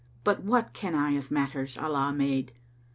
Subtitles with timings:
[0.23, 2.53] But what ken I of matters Allah made?